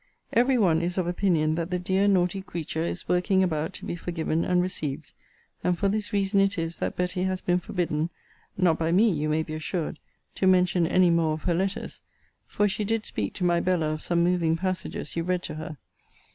[0.33, 3.95] Every one is of opinion that the dear naughty creature is working about to be
[3.95, 5.13] forgiven and received:
[5.63, 8.09] and for this reason it is that Betty has been forbidden,
[8.57, 9.99] [not by me, you may be assured!]
[10.33, 12.01] to mention any more of her letters;
[12.47, 15.77] for she did speak to my Bella of some moving passages you read to her.